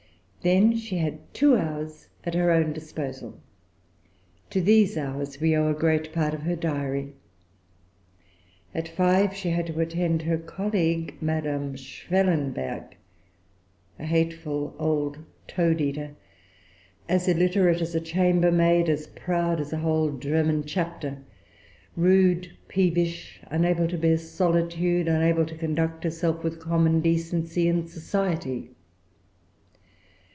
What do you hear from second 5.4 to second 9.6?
owe great part of her Diary. At five she